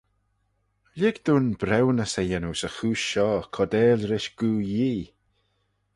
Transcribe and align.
Lhig 0.97 1.17
dooin 1.25 1.49
briwnys 1.59 2.13
y 2.21 2.23
yannoo 2.29 2.55
'sy 2.57 2.69
chooish 2.75 3.05
shoh 3.09 3.41
cordail 3.53 4.01
rish 4.09 4.29
goo 4.39 4.57
Yee. 4.71 5.01